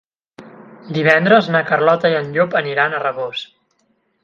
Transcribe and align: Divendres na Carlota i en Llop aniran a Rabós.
Divendres 0.95 1.51
na 1.57 1.61
Carlota 1.67 2.11
i 2.13 2.17
en 2.23 2.33
Llop 2.39 2.59
aniran 2.63 2.95
a 3.01 3.05
Rabós. 3.07 3.47